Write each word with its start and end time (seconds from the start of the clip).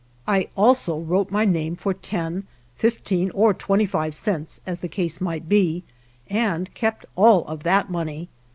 I 0.25 0.47
also 0.57 0.97
wrote 0.97 1.29
my 1.29 1.45
name 1.45 1.75
for 1.75 1.93
ten, 1.93 2.47
fif 2.73 3.03
teen, 3.03 3.29
or 3.35 3.53
twenty 3.53 3.85
five 3.85 4.15
cents, 4.15 4.59
as 4.65 4.79
the 4.79 4.87
case 4.87 5.21
might 5.21 5.47
be, 5.47 5.83
and 6.27 6.73
kept 6.73 7.05
all 7.15 7.45
of 7.45 7.61
that 7.61 7.91
money. 7.91 8.27